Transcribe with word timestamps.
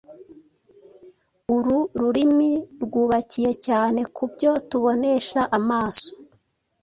Uru 1.55 1.77
rurimi 2.01 2.51
rwubakiye 2.83 3.51
cyane 3.65 3.99
ku 4.15 4.23
byo 4.31 4.51
tubonesha 4.69 5.41
amaso 5.57 6.11